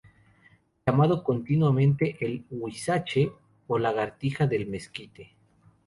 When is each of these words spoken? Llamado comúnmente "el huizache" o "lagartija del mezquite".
Llamado 0.87 1.23
comúnmente 1.23 2.17
"el 2.21 2.43
huizache" 2.49 3.33
o 3.67 3.77
"lagartija 3.77 4.47
del 4.47 4.65
mezquite". 4.65 5.35